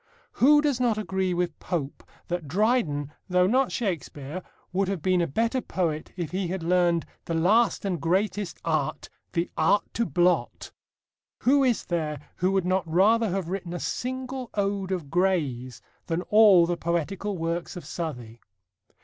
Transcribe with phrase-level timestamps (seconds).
[0.31, 4.41] Who does not agree with Pope that Dryden, though not Shakespeare,
[4.73, 9.09] would have been a better poet if he had learned: The last and greatest art
[9.33, 10.71] the art to blot?
[11.41, 16.23] Who is there who would not rather have written a single ode of Gray's than
[16.31, 18.39] all the poetical works of Southey?